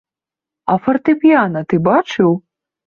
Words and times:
А 0.73 0.77
фартэпіяна 0.85 1.59
ты 1.69 1.75
бачыў? 1.91 2.31